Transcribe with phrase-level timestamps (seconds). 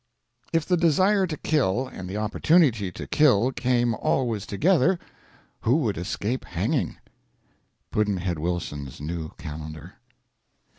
[0.51, 4.97] If the desire to kill and the opportunity to kill came always together,
[5.59, 6.97] who would escape hanging.
[7.91, 9.97] Pudd'nhead Wilson's New Calendar.